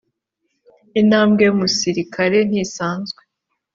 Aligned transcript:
intambwe 1.01 1.41
yumusirikare 1.47 2.37
ntisanzwe. 2.49 3.21